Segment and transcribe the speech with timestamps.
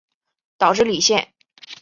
[0.57, 1.31] 岛智里线